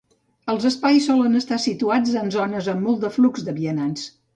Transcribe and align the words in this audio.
Els 0.53 0.65
espais 0.69 1.05
solen 1.11 1.41
estar 1.41 1.61
situats 1.67 2.17
en 2.25 2.35
zones 2.41 2.75
amb 2.77 2.87
molt 2.91 3.07
de 3.09 3.17
flux 3.21 3.51
de 3.51 3.61
vianants. 3.65 4.15